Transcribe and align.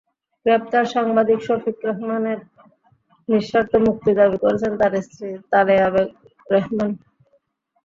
গ্রেপ্তার 0.45 0.85
সাংবাদিক 0.93 1.39
শফিক 1.43 1.77
রেহমানের 1.85 2.39
নিঃশর্ত 3.29 3.73
মুক্তি 3.85 4.11
দাবি 4.19 4.37
করেছেন 4.43 4.71
তাঁর 4.79 4.93
স্ত্রী 5.07 5.27
তালেয়া 5.51 5.87
রেহমান। 6.47 6.91